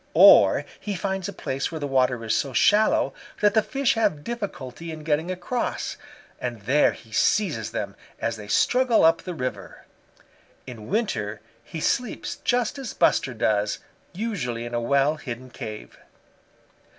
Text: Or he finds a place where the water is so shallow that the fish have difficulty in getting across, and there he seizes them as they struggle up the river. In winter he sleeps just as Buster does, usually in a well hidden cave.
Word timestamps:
Or 0.15 0.65
he 0.79 0.95
finds 0.95 1.29
a 1.29 1.31
place 1.31 1.71
where 1.71 1.77
the 1.77 1.85
water 1.85 2.23
is 2.25 2.33
so 2.33 2.53
shallow 2.53 3.13
that 3.39 3.53
the 3.53 3.61
fish 3.61 3.93
have 3.93 4.23
difficulty 4.23 4.91
in 4.91 5.03
getting 5.03 5.29
across, 5.29 5.95
and 6.39 6.61
there 6.61 6.93
he 6.93 7.11
seizes 7.11 7.69
them 7.69 7.95
as 8.19 8.35
they 8.35 8.47
struggle 8.47 9.05
up 9.05 9.21
the 9.21 9.35
river. 9.35 9.85
In 10.65 10.87
winter 10.89 11.39
he 11.63 11.79
sleeps 11.79 12.37
just 12.37 12.79
as 12.79 12.95
Buster 12.95 13.35
does, 13.35 13.77
usually 14.11 14.65
in 14.65 14.73
a 14.73 14.81
well 14.81 15.17
hidden 15.17 15.51
cave. 15.51 15.99